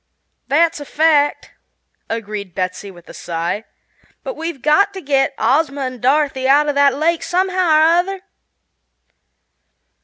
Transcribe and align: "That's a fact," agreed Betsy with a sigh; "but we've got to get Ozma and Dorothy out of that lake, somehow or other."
"That's 0.47 0.79
a 0.79 0.85
fact," 0.85 1.51
agreed 2.09 2.55
Betsy 2.55 2.89
with 2.89 3.07
a 3.07 3.13
sigh; 3.13 3.65
"but 4.23 4.33
we've 4.35 4.63
got 4.63 4.95
to 4.95 4.99
get 5.01 5.35
Ozma 5.37 5.81
and 5.81 6.01
Dorothy 6.01 6.47
out 6.47 6.67
of 6.67 6.73
that 6.73 6.95
lake, 6.95 7.21
somehow 7.21 7.67
or 7.69 7.81
other." 7.83 8.21